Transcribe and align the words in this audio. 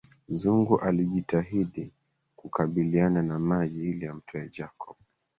Zugu 0.29 0.77
alijitahidi 0.77 1.91
kukabiliana 2.35 3.21
na 3.21 3.39
maji 3.39 3.89
ili 3.89 4.07
amtoe 4.07 4.49
Jacob 4.49 4.95